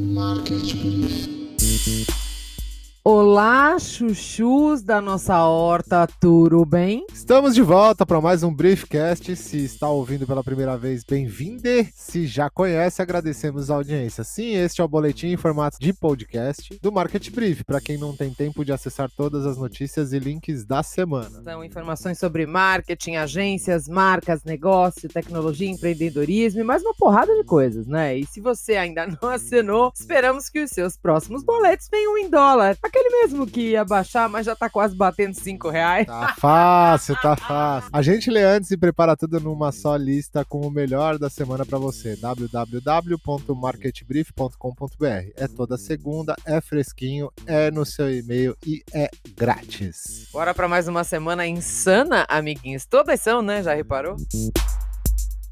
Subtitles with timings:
[0.00, 1.30] Marketing.
[3.02, 7.06] Olá, chuchus da nossa horta, tudo bem?
[7.10, 9.34] Estamos de volta para mais um Briefcast.
[9.36, 11.62] Se está ouvindo pela primeira vez, bem-vindo.
[11.94, 14.22] Se já conhece, agradecemos a audiência.
[14.22, 18.14] Sim, este é o boletim em formato de podcast do Market Brief, para quem não
[18.14, 21.42] tem tempo de acessar todas as notícias e links da semana.
[21.42, 27.86] São informações sobre marketing, agências, marcas, negócio, tecnologia, empreendedorismo e mais uma porrada de coisas,
[27.86, 28.18] né?
[28.18, 32.76] E se você ainda não assinou, esperamos que os seus próximos boletos venham em dólar
[32.90, 36.08] Aquele mesmo que ia baixar, mas já tá quase batendo 5 reais.
[36.08, 37.88] Tá fácil, tá fácil.
[37.92, 41.64] A gente lê antes e prepara tudo numa só lista com o melhor da semana
[41.64, 42.16] para você.
[42.16, 45.06] www.marketbrief.com.br.
[45.36, 50.28] É toda segunda, é fresquinho, é no seu e-mail e é grátis.
[50.32, 52.86] Bora para mais uma semana insana, amiguinhos.
[52.86, 53.62] Todas são, né?
[53.62, 54.16] Já reparou?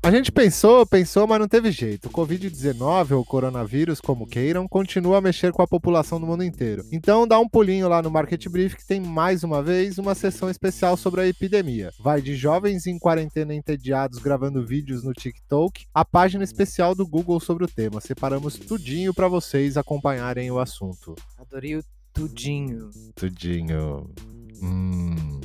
[0.00, 2.06] A gente pensou, pensou, mas não teve jeito.
[2.06, 6.84] O Covid-19, ou coronavírus, como queiram, continua a mexer com a população do mundo inteiro.
[6.92, 10.48] Então dá um pulinho lá no Market Brief que tem mais uma vez uma sessão
[10.48, 11.90] especial sobre a epidemia.
[11.98, 17.40] Vai de jovens em quarentena entediados gravando vídeos no TikTok, a página especial do Google
[17.40, 18.00] sobre o tema.
[18.00, 21.16] Separamos tudinho para vocês acompanharem o assunto.
[21.36, 22.90] Adorei o tudinho.
[23.16, 24.08] Tudinho.
[24.62, 25.40] Hum.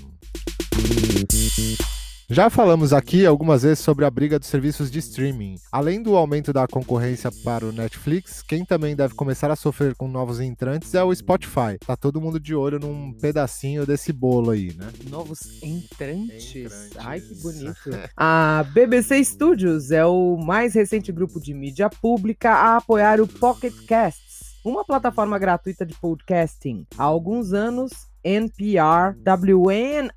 [2.34, 5.54] Já falamos aqui algumas vezes sobre a briga dos serviços de streaming.
[5.72, 10.08] Além do aumento da concorrência para o Netflix, quem também deve começar a sofrer com
[10.08, 11.78] novos entrantes é o Spotify.
[11.86, 14.92] Tá todo mundo de olho num pedacinho desse bolo aí, né?
[15.12, 16.56] Novos entrantes?
[16.56, 16.98] entrantes.
[16.98, 17.92] Ai, que bonito.
[18.18, 23.76] a BBC Studios é o mais recente grupo de mídia pública a apoiar o Pocket
[23.86, 26.88] Casts, uma plataforma gratuita de podcasting.
[26.98, 27.92] Há alguns anos,
[28.24, 30.12] NPR, WNIC.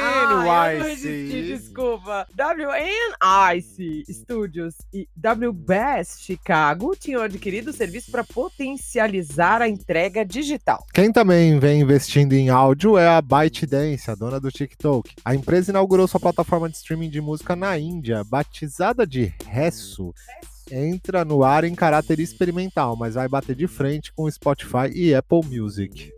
[0.00, 1.42] WNIC.
[1.46, 2.26] desculpa.
[2.36, 10.84] WNIC Studios e WBS Chicago tinham adquirido o serviço para potencializar a entrega digital.
[10.92, 15.14] Quem também vem investindo em áudio é a ByteDance, a dona do TikTok.
[15.24, 20.14] A empresa inaugurou sua plataforma de streaming de música na Índia, batizada de Resso.
[20.14, 25.14] Resso entra no ar em caráter experimental, mas vai bater de frente com Spotify e
[25.14, 26.12] Apple Music.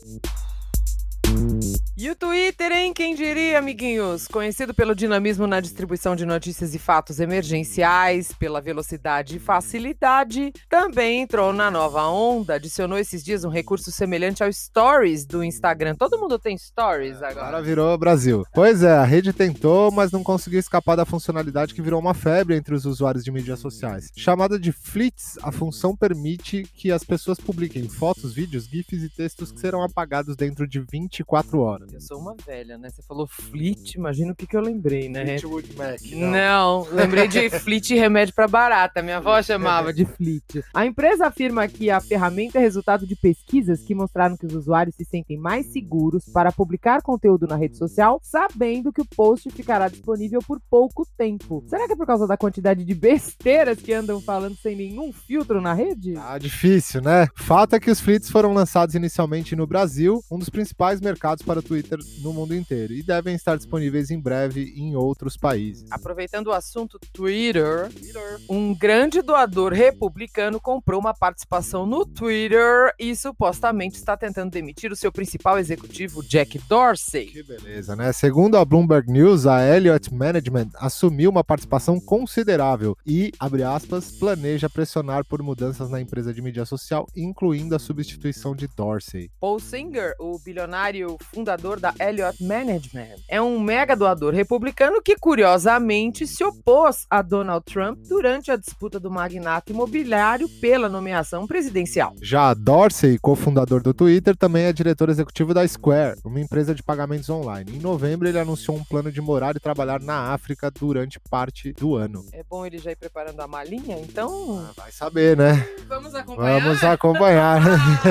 [2.01, 2.95] E o Twitter, hein?
[2.95, 4.27] Quem diria, amiguinhos?
[4.27, 11.21] Conhecido pelo dinamismo na distribuição de notícias e fatos emergenciais, pela velocidade e facilidade, também
[11.21, 12.55] entrou na nova onda.
[12.55, 15.95] Adicionou esses dias um recurso semelhante ao Stories do Instagram.
[15.95, 17.49] Todo mundo tem Stories agora.
[17.49, 18.47] Agora virou Brasil.
[18.55, 22.57] Pois é, a rede tentou, mas não conseguiu escapar da funcionalidade que virou uma febre
[22.57, 24.09] entre os usuários de mídias sociais.
[24.17, 29.53] Chamada de Flits, a função permite que as pessoas publiquem fotos, vídeos, GIFs e textos
[29.53, 30.81] que serão apagados dentro de
[31.21, 31.93] 24 horas.
[31.93, 32.89] Eu sou uma velha, né?
[32.89, 35.25] Você falou Fleet, imagina o que, que eu lembrei, né?
[35.25, 36.01] Fleetwood Mac.
[36.13, 36.31] Não.
[36.31, 39.03] não, lembrei de Fleet remédio para barata.
[39.03, 40.65] Minha avó chamava de Fleet.
[40.75, 44.97] A empresa afirma que a ferramenta é resultado de pesquisas que mostraram que os usuários
[44.97, 49.89] se sentem mais seguros para publicar conteúdo na rede social, sabendo que o post ficará
[49.89, 51.63] disponível por pouco tempo.
[51.67, 55.61] Será que é por causa da quantidade de besteiras que andam falando sem nenhum filtro
[55.61, 56.15] na rede?
[56.17, 57.29] Ah, difícil, né?
[57.37, 61.10] Fato é que os Fleets foram lançados inicialmente no Brasil, um dos principais mercados
[61.45, 65.91] para o Twitter no mundo inteiro e devem estar disponíveis em breve em outros países.
[65.91, 67.41] Aproveitando o assunto Twitter,
[67.89, 74.93] Twitter, um grande doador republicano comprou uma participação no Twitter e supostamente está tentando demitir
[74.93, 77.27] o seu principal executivo, Jack Dorsey.
[77.27, 78.13] Que beleza, né?
[78.13, 84.69] Segundo a Bloomberg News, a Elliott Management assumiu uma participação considerável e, abre aspas, planeja
[84.69, 89.31] pressionar por mudanças na empresa de mídia social, incluindo a substituição de Dorsey.
[89.41, 91.00] Paul Singer, o bilionário
[91.35, 93.17] fundador fundador da Elliott Management.
[93.29, 98.99] É um mega doador republicano que, curiosamente, se opôs a Donald Trump durante a disputa
[98.99, 102.15] do magnata imobiliário pela nomeação presidencial.
[102.23, 107.29] Já Dorsey, cofundador do Twitter, também é diretor executivo da Square, uma empresa de pagamentos
[107.29, 107.77] online.
[107.77, 111.97] Em novembro, ele anunciou um plano de morar e trabalhar na África durante parte do
[111.97, 112.25] ano.
[112.33, 114.67] É bom ele já ir preparando a malinha, então.
[114.69, 115.67] Ah, vai saber, né?
[115.89, 116.61] Vamos acompanhar.
[116.61, 117.61] Vamos acompanhar.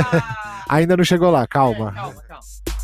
[0.69, 1.89] Ainda não chegou lá, calma.
[1.89, 2.78] É, calma, calma.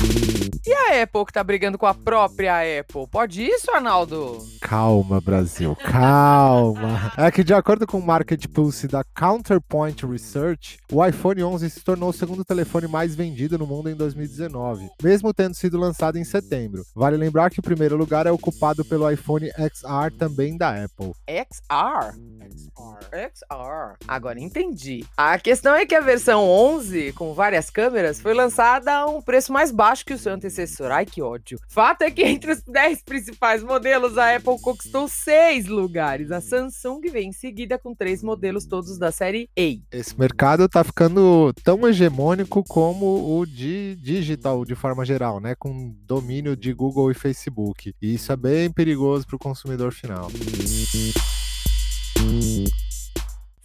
[0.00, 0.39] Thank you.
[0.66, 3.06] E a Apple que tá brigando com a própria Apple?
[3.10, 4.46] Pode isso, Arnaldo?
[4.60, 7.12] Calma, Brasil, calma.
[7.16, 11.80] É que de acordo com o Market Pulse da Counterpoint Research, o iPhone 11 se
[11.80, 16.24] tornou o segundo telefone mais vendido no mundo em 2019, mesmo tendo sido lançado em
[16.24, 16.84] setembro.
[16.94, 21.12] Vale lembrar que o primeiro lugar é ocupado pelo iPhone XR também da Apple.
[21.28, 22.16] XR?
[22.50, 23.30] XR.
[23.30, 23.96] XR.
[24.06, 25.04] Agora entendi.
[25.16, 29.52] A questão é que a versão 11, com várias câmeras, foi lançada a um preço
[29.52, 30.49] mais baixo que o seu antecessor.
[30.90, 31.58] Ai, que ódio.
[31.68, 36.30] Fato é que entre os 10 principais modelos, a Apple conquistou 6 lugares.
[36.30, 39.96] A Samsung vem em seguida com três modelos todos da série A.
[39.96, 45.54] Esse mercado tá ficando tão hegemônico como o de digital de forma geral, né?
[45.54, 47.94] Com domínio de Google e Facebook.
[48.00, 50.30] E isso é bem perigoso para o consumidor final.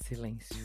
[0.01, 0.55] Silêncio.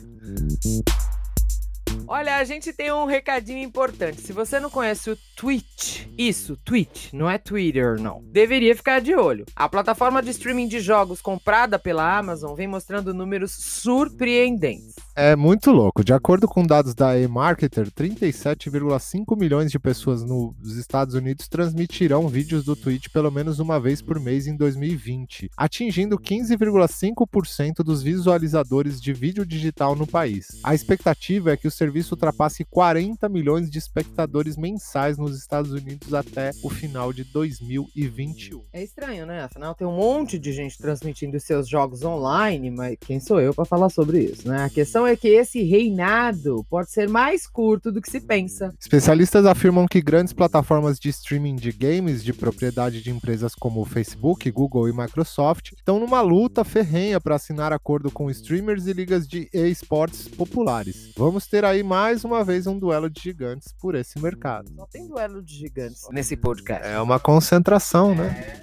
[2.07, 4.21] Olha, a gente tem um recadinho importante.
[4.21, 8.21] Se você não conhece o Twitch, isso, Twitch, não é Twitter, não.
[8.31, 9.45] Deveria ficar de olho.
[9.55, 14.95] A plataforma de streaming de jogos comprada pela Amazon vem mostrando números surpreendentes.
[15.15, 16.03] É muito louco.
[16.03, 22.63] De acordo com dados da eMarketer, 37,5 milhões de pessoas nos Estados Unidos transmitirão vídeos
[22.63, 29.13] do Twitch pelo menos uma vez por mês em 2020, atingindo 15,5% dos visualizadores de
[29.13, 30.47] vídeo digital no país.
[30.63, 36.00] A expectativa é que o serviço ultrapasse 40 milhões de espectadores mensais nos Estados Unidos
[36.13, 38.63] até o final de 2021.
[38.73, 39.43] É estranho, né?
[39.43, 43.65] Afinal, tem um monte de gente transmitindo seus jogos online, mas quem sou eu para
[43.65, 44.65] falar sobre isso, né?
[44.65, 48.73] A questão é que esse reinado pode ser mais curto do que se pensa.
[48.79, 54.49] Especialistas afirmam que grandes plataformas de streaming de games de propriedade de empresas como Facebook,
[54.51, 59.49] Google e Microsoft estão numa luta ferrenha para assinar acordo com streamers e ligas de
[59.53, 61.11] esportes populares.
[61.17, 64.71] Vamos ter aí mais uma vez um duelo de gigantes por esse mercado.
[64.75, 66.85] Só tem duelo de gigantes nesse podcast.
[66.87, 68.61] É uma concentração, né?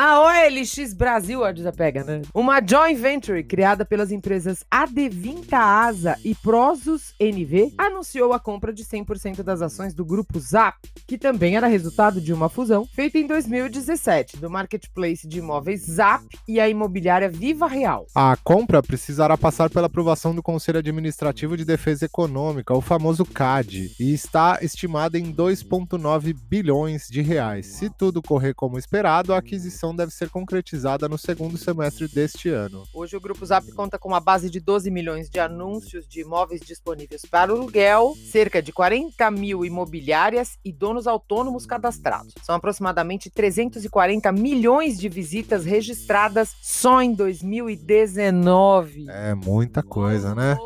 [0.00, 2.22] A OLX Brasil, a desapega, né?
[2.32, 8.84] Uma joint venture criada pelas empresas Adevinta Asa e Prosus NV anunciou a compra de
[8.84, 13.26] 100% das ações do grupo Zap, que também era resultado de uma fusão feita em
[13.26, 18.06] 2017 do marketplace de imóveis Zap e a imobiliária Viva Real.
[18.14, 23.96] A compra precisará passar pela aprovação do Conselho Administrativo de Defesa Econômica, o famoso CAD,
[23.98, 27.66] e está estimada em 2,9 bilhões de reais.
[27.66, 32.84] Se tudo correr como esperado, a aquisição deve ser concretizada no segundo semestre deste ano.
[32.94, 36.60] Hoje o Grupo Zap conta com uma base de 12 milhões de anúncios de imóveis
[36.60, 42.34] disponíveis para aluguel, cerca de 40 mil imobiliárias e donos autônomos cadastrados.
[42.42, 49.06] São aproximadamente 340 milhões de visitas registradas só em 2019.
[49.08, 50.56] É muita coisa, né?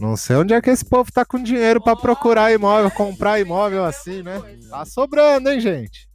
[0.00, 3.84] Não sei onde é que esse povo tá com dinheiro para procurar imóvel, comprar imóvel
[3.84, 4.42] assim, né?
[4.68, 6.08] Tá sobrando, hein, gente?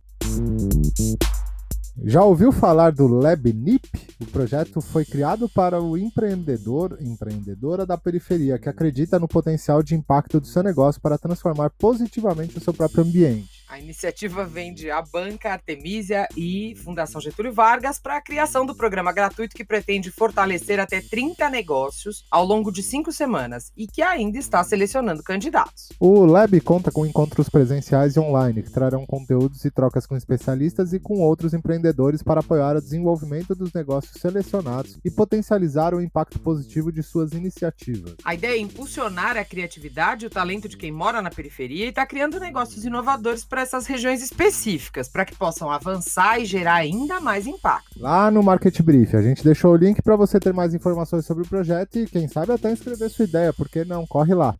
[2.03, 3.89] Já ouviu falar do LabNIP?
[4.21, 9.95] O projeto foi criado para o empreendedor, empreendedora da periferia que acredita no potencial de
[9.95, 13.65] impacto do seu negócio para transformar positivamente o seu próprio ambiente.
[13.69, 18.73] A iniciativa vem de a Banca Artemisia e Fundação Getúlio Vargas para a criação do
[18.73, 24.01] programa gratuito que pretende fortalecer até 30 negócios ao longo de cinco semanas e que
[24.01, 25.89] ainda está selecionando candidatos.
[25.99, 30.93] O Lab conta com encontros presenciais e online que trarão conteúdos e trocas com especialistas
[30.93, 36.39] e com outros empreendedores para apoiar o desenvolvimento dos negócios selecionados e potencializar o impacto
[36.39, 38.15] positivo de suas iniciativas.
[38.23, 41.89] A ideia é impulsionar a criatividade e o talento de quem mora na periferia e
[41.89, 47.19] está criando negócios inovadores para essas regiões específicas, para que possam avançar e gerar ainda
[47.19, 47.99] mais impacto.
[47.99, 51.43] Lá no Market Brief, a gente deixou o link para você ter mais informações sobre
[51.43, 54.05] o projeto e, quem sabe, até inscrever sua ideia, porque não?
[54.05, 54.55] Corre lá.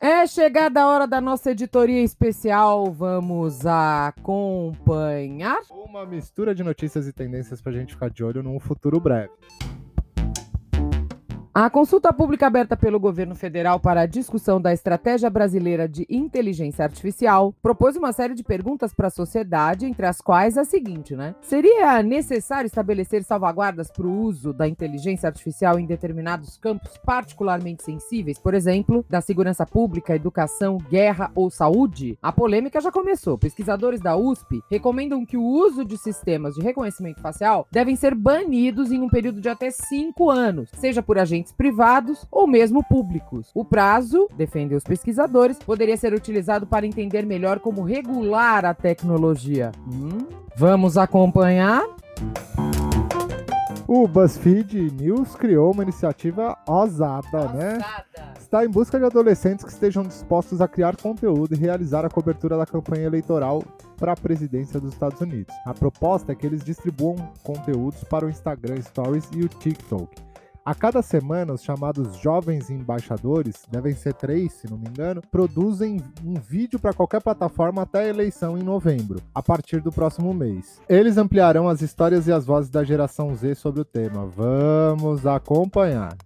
[0.00, 2.92] É chegada a hora da nossa editoria especial.
[2.92, 8.60] Vamos acompanhar uma mistura de notícias e tendências para a gente ficar de olho num
[8.60, 9.32] futuro breve.
[11.56, 16.84] A consulta pública aberta pelo governo federal para a discussão da estratégia brasileira de inteligência
[16.84, 21.32] artificial propôs uma série de perguntas para a sociedade, entre as quais a seguinte, né?
[21.40, 28.36] Seria necessário estabelecer salvaguardas para o uso da inteligência artificial em determinados campos particularmente sensíveis,
[28.36, 32.18] por exemplo, da segurança pública, educação, guerra ou saúde?
[32.20, 33.38] A polêmica já começou.
[33.38, 38.90] Pesquisadores da USP recomendam que o uso de sistemas de reconhecimento facial devem ser banidos
[38.90, 43.50] em um período de até cinco anos, seja por agentes privados ou mesmo públicos.
[43.54, 49.72] O prazo, defendem os pesquisadores, poderia ser utilizado para entender melhor como regular a tecnologia.
[49.86, 50.26] Hum?
[50.56, 51.82] Vamos acompanhar?
[53.86, 57.78] O BuzzFeed News criou uma iniciativa ousada, né?
[58.38, 62.56] Está em busca de adolescentes que estejam dispostos a criar conteúdo e realizar a cobertura
[62.56, 63.62] da campanha eleitoral
[63.96, 65.54] para a presidência dos Estados Unidos.
[65.66, 70.33] A proposta é que eles distribuam conteúdos para o Instagram Stories e o TikTok.
[70.64, 76.00] A cada semana, os chamados jovens embaixadores, devem ser três, se não me engano, produzem
[76.24, 80.80] um vídeo para qualquer plataforma até a eleição em novembro, a partir do próximo mês.
[80.88, 84.24] Eles ampliarão as histórias e as vozes da geração Z sobre o tema.
[84.24, 86.16] Vamos acompanhar.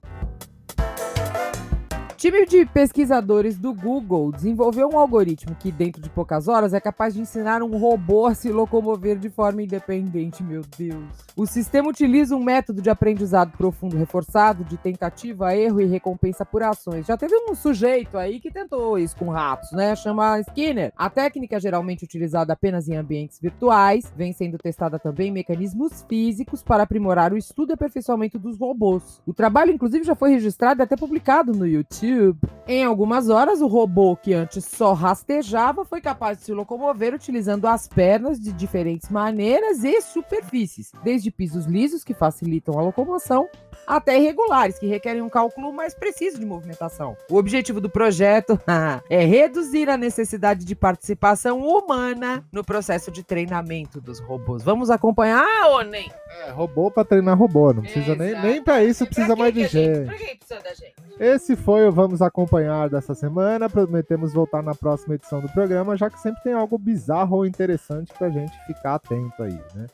[2.18, 7.14] Time de pesquisadores do Google desenvolveu um algoritmo que, dentro de poucas horas, é capaz
[7.14, 10.42] de ensinar um robô a se locomover de forma independente.
[10.42, 11.04] Meu Deus.
[11.36, 16.60] O sistema utiliza um método de aprendizado profundo reforçado, de tentativa, erro e recompensa por
[16.60, 17.06] ações.
[17.06, 19.94] Já teve um sujeito aí que tentou isso com ratos, né?
[19.94, 20.92] Chama Skinner.
[20.96, 26.04] A técnica é geralmente utilizada apenas em ambientes virtuais, vem sendo testada também em mecanismos
[26.08, 29.22] físicos para aprimorar o estudo e aperfeiçoamento dos robôs.
[29.24, 32.07] O trabalho, inclusive, já foi registrado e até publicado no YouTube.
[32.08, 32.48] YouTube.
[32.66, 37.66] Em algumas horas, o robô que antes só rastejava foi capaz de se locomover utilizando
[37.66, 43.48] as pernas de diferentes maneiras e superfícies, desde pisos lisos que facilitam a locomoção
[43.86, 47.16] até irregulares, que requerem um cálculo mais preciso de movimentação.
[47.30, 48.60] O objetivo do projeto
[49.08, 54.62] é reduzir a necessidade de participação humana no processo de treinamento dos robôs.
[54.62, 56.12] Vamos acompanhar, ô Nem?
[56.44, 58.22] É, robô para treinar robô, não precisa Exato.
[58.22, 60.04] nem, nem para isso precisa mais de gente.
[60.04, 60.94] Pra que precisa da gente?
[61.18, 63.68] Esse foi o Vamos Acompanhar dessa semana.
[63.68, 68.14] Prometemos voltar na próxima edição do programa, já que sempre tem algo bizarro ou interessante
[68.16, 69.88] pra gente ficar atento aí, né?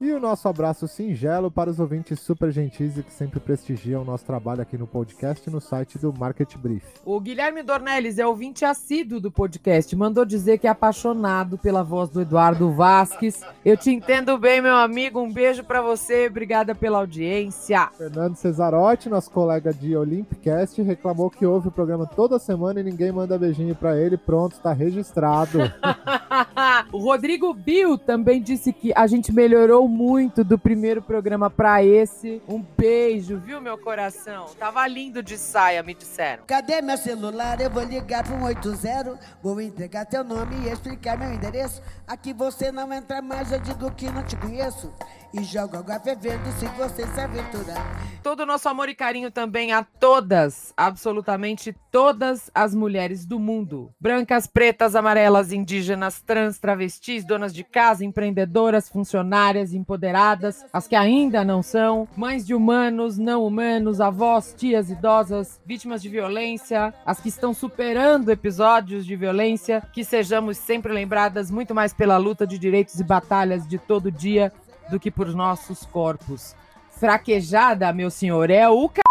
[0.00, 4.04] E o nosso abraço singelo para os ouvintes super gentis e que sempre prestigiam o
[4.04, 6.84] nosso trabalho aqui no podcast e no site do Market Brief.
[7.04, 12.10] O Guilherme Dornelles é ouvinte assíduo do podcast, mandou dizer que é apaixonado pela voz
[12.10, 13.40] do Eduardo Vasques.
[13.64, 17.88] Eu te entendo bem, meu amigo, um beijo para você, obrigada pela audiência.
[17.96, 23.12] Fernando Cesarotti, nosso colega de Olympicast, reclamou que ouve o programa toda semana e ninguém
[23.12, 25.58] manda beijinho para ele, pronto, está registrado.
[26.94, 32.40] o Rodrigo Bill também disse que a gente melhorou muito do primeiro programa para esse.
[32.48, 34.46] Um beijo, viu, meu coração?
[34.56, 36.44] Tava lindo de saia, me disseram.
[36.46, 37.60] Cadê meu celular?
[37.60, 39.18] Eu vou ligar pro 180.
[39.42, 41.82] Vou entregar teu nome e explicar meu endereço.
[42.06, 44.92] Aqui você não entra mais, eu digo que não te conheço
[45.34, 48.02] e joga água fervendo se você se aventurar.
[48.22, 53.92] Todo o nosso amor e carinho também a todas, absolutamente todas as mulheres do mundo.
[54.00, 61.44] Brancas, pretas, amarelas, indígenas, trans, travestis, donas de casa, empreendedoras, funcionárias, empoderadas, as que ainda
[61.44, 67.28] não são, mães de humanos, não humanos, avós, tias idosas, vítimas de violência, as que
[67.28, 73.00] estão superando episódios de violência, que sejamos sempre lembradas muito mais pela luta de direitos
[73.00, 74.52] e batalhas de todo dia
[74.90, 76.54] do que por nossos corpos.
[76.90, 79.02] Fraquejada, meu senhor, é o c...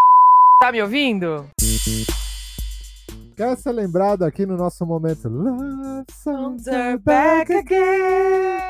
[0.60, 1.46] Tá me ouvindo?
[3.36, 8.62] Quer ser lembrado aqui no nosso momento Love Songs are back again.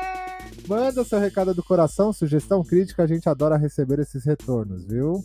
[0.66, 5.22] Manda seu recado do coração, sugestão, crítica, a gente adora receber esses retornos, viu?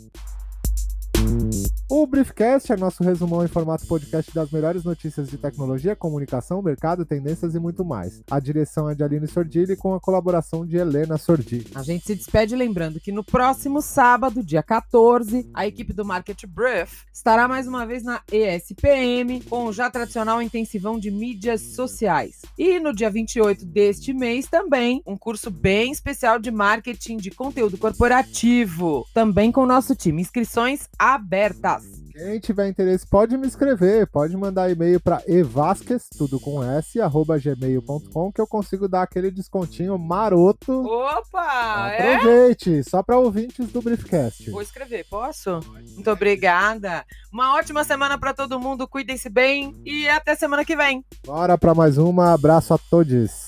[1.91, 7.03] O Briefcast é nosso resumão em formato podcast das melhores notícias de tecnologia, comunicação, mercado,
[7.03, 8.21] tendências e muito mais.
[8.29, 11.65] A direção é de Aline Sordilli com a colaboração de Helena Sordilli.
[11.73, 16.45] A gente se despede lembrando que no próximo sábado, dia 14, a equipe do Market
[16.45, 22.43] Brief estará mais uma vez na ESPM com o já tradicional intensivão de mídias sociais.
[22.55, 27.79] E no dia 28 deste mês também, um curso bem especial de marketing de conteúdo
[27.79, 30.21] corporativo, também com o nosso time.
[30.21, 31.78] Inscrições abertas.
[32.19, 37.39] Quem tiver interesse pode me escrever, pode mandar e-mail para evasques, tudo com S, arroba
[37.39, 40.85] gmail.com, que eu consigo dar aquele descontinho maroto.
[40.85, 41.93] Opa!
[41.95, 42.83] Aproveite, é?
[42.83, 44.51] só para ouvintes do Briefcast.
[44.51, 45.61] Vou escrever, posso?
[45.95, 47.05] Muito obrigada.
[47.31, 51.05] Uma ótima semana para todo mundo, cuidem-se bem e até semana que vem.
[51.25, 53.47] Bora para mais uma, abraço a todos.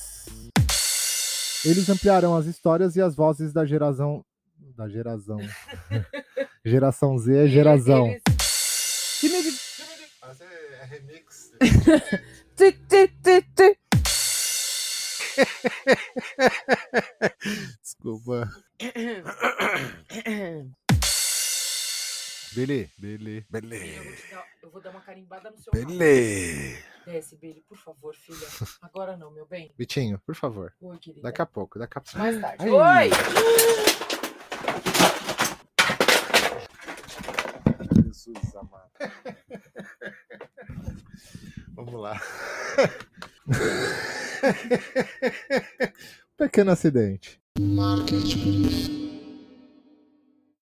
[1.66, 4.24] Eles ampliarão as histórias e as vozes da geração.
[4.78, 5.38] Da geração.
[6.64, 8.08] geração Z é geração.
[8.08, 8.31] Eles-
[9.22, 9.52] Time de.
[10.20, 11.52] Mas é, remix.
[12.58, 13.78] Ti, ti, ti, ti.
[17.84, 18.50] Desculpa.
[22.56, 23.46] Billy, Billy.
[23.52, 25.94] Eu vou, te dar, eu vou dar uma carimbada no seu rabo.
[27.06, 28.48] Desce, Billy, por favor, filha.
[28.82, 29.72] Agora não, meu bem.
[29.78, 30.74] Vitinho, por favor.
[30.82, 31.22] Oi, querida.
[31.22, 32.18] Daqui a pouco, daqui a pouco.
[32.18, 32.64] Mais tarde.
[32.64, 33.10] Ai.
[33.12, 34.11] Oi!
[41.84, 42.22] Vamos lá.
[46.38, 47.42] Pequeno acidente.
[47.60, 49.11] Market Brief.